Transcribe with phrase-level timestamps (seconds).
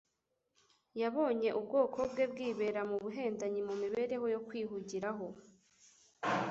[1.01, 5.25] Yabonye ubwoko bwe bwibera mu buhendanyi, mu mibereho yo kwihugiraho,